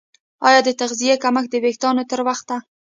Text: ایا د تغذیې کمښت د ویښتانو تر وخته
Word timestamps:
ایا 0.47 0.59
د 0.63 0.69
تغذیې 0.81 1.15
کمښت 1.23 1.49
د 1.51 1.55
ویښتانو 1.63 2.03
تر 2.11 2.19
وخته 2.27 2.55